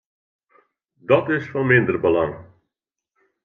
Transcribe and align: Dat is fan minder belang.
Dat 1.09 1.27
is 1.35 1.45
fan 1.51 1.67
minder 1.71 1.97
belang. 2.05 2.33